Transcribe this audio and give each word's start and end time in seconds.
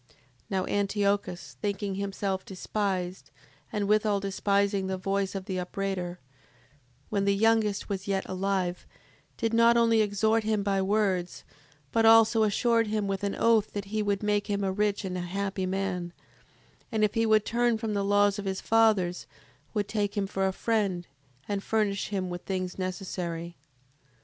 7:24. 0.01 0.15
Now 0.49 0.65
Antiochus, 0.65 1.57
thinking 1.61 1.93
himself 1.93 2.43
despised, 2.43 3.29
and 3.71 3.87
withal 3.87 4.19
despising 4.19 4.87
the 4.87 4.97
voice 4.97 5.35
of 5.35 5.45
the 5.45 5.59
upbraider, 5.59 6.17
when 7.09 7.25
the 7.25 7.35
youngest 7.35 7.87
was 7.87 8.07
yet 8.07 8.25
alive, 8.27 8.87
did 9.37 9.53
not 9.53 9.77
only 9.77 10.01
exhort 10.01 10.43
him 10.43 10.63
by 10.63 10.81
words, 10.81 11.43
but 11.91 12.03
also 12.03 12.41
assured 12.41 12.87
him 12.87 13.07
with 13.07 13.23
an 13.23 13.35
oath, 13.35 13.73
that 13.73 13.85
he 13.93 14.01
would 14.01 14.23
make 14.23 14.47
him 14.49 14.63
a 14.63 14.71
rich 14.71 15.05
and 15.05 15.15
a 15.19 15.21
happy 15.21 15.67
man, 15.67 16.13
and, 16.91 17.03
if 17.03 17.13
he 17.13 17.27
would 17.27 17.45
turn 17.45 17.77
from 17.77 17.93
the 17.93 18.03
laws 18.03 18.39
of 18.39 18.45
his 18.45 18.59
fathers, 18.59 19.27
would 19.75 19.87
take 19.87 20.17
him 20.17 20.25
for 20.25 20.47
a 20.47 20.51
friend, 20.51 21.05
and 21.47 21.61
furnish 21.61 22.07
him 22.07 22.27
with 22.31 22.41
things 22.45 22.79
necessary. 22.79 23.55